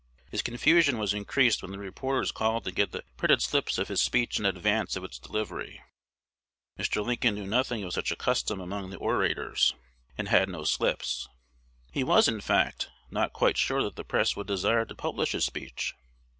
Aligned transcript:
His 0.31 0.41
confusion 0.41 0.97
was 0.97 1.13
increased 1.13 1.61
when 1.61 1.69
the 1.71 1.77
reporters 1.77 2.31
called 2.31 2.63
to 2.63 2.71
get 2.71 2.91
the 2.91 3.03
printed 3.17 3.39
slips 3.43 3.77
of 3.77 3.87
his 3.87 4.01
speech 4.01 4.39
in 4.39 4.47
advance 4.47 4.95
of 4.95 5.03
its 5.03 5.19
delivery. 5.19 5.83
Mr. 6.79 7.05
Lincoln 7.05 7.35
knew 7.35 7.45
nothing 7.45 7.83
of 7.83 7.93
such 7.93 8.09
a 8.11 8.15
custom 8.15 8.59
among 8.59 8.89
the 8.89 8.97
orators, 8.97 9.75
and 10.17 10.27
had 10.29 10.49
no 10.49 10.63
slips. 10.63 11.29
He 11.91 12.03
was, 12.03 12.27
in 12.27 12.41
fact, 12.41 12.89
not 13.11 13.31
quite 13.31 13.57
sure 13.59 13.83
that 13.83 13.95
the 13.95 14.03
press 14.03 14.35
would 14.35 14.47
desire 14.47 14.85
to 14.85 14.95
publish 14.95 15.33
his 15.33 15.45
speech. 15.45 15.93